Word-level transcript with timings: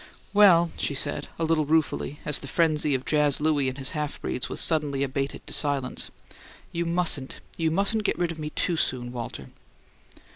"Well," 0.33 0.71
she 0.77 0.95
said, 0.95 1.27
a 1.37 1.43
little 1.43 1.67
ruefully, 1.67 2.19
as 2.25 2.39
the 2.39 2.47
frenzy 2.47 2.95
of 2.95 3.05
Jazz 3.05 3.39
Louie 3.39 3.69
and 3.69 3.77
his 3.77 3.91
half 3.91 4.19
breeds 4.19 4.49
was 4.49 4.59
suddenly 4.59 5.03
abated 5.03 5.45
to 5.45 5.53
silence, 5.53 6.09
"you 6.71 6.85
mustn't 6.85 7.39
you 7.55 7.69
mustn't 7.69 8.03
get 8.03 8.17
rid 8.17 8.31
of 8.31 8.39
me 8.39 8.49
TOO 8.49 8.77
soon, 8.77 9.11
Walter." 9.11 9.49